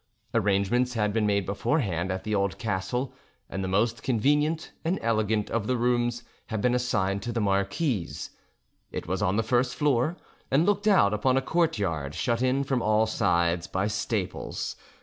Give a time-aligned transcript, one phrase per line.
[0.33, 3.13] Arrangements had been made beforehand at the old castle,
[3.47, 8.31] and the most convenient and elegant of the rooms had been assigned to the marquise;
[8.91, 10.17] it was on the first floor,
[10.49, 14.75] and looked out upon a courtyard shut in on all sides by stables.